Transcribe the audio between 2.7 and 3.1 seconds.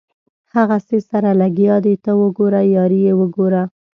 یاري